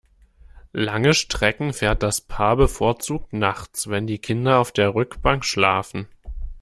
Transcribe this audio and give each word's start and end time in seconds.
Lange 0.73 1.13
Strecken 1.13 1.73
fährt 1.73 2.01
das 2.01 2.21
Paar 2.21 2.55
bevorzugt 2.55 3.33
nachts, 3.33 3.87
wenn 3.87 4.07
die 4.07 4.17
Kinder 4.17 4.57
auf 4.57 4.71
der 4.71 4.95
Rückbank 4.95 5.45
schlafen. 5.45 6.07